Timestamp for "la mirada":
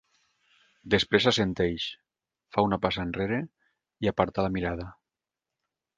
4.47-4.89